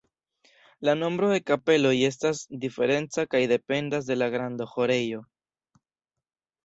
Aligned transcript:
La 0.87 0.93
nombro 1.01 1.27
de 1.31 1.35
kapeloj 1.49 1.91
estas 2.07 2.41
diferenca 2.65 3.27
kaj 3.35 3.43
dependas 3.55 4.09
de 4.09 4.19
la 4.23 4.31
grando 4.37 4.63
de 4.63 4.67
la 4.71 4.75
ĥorejo. 4.75 5.21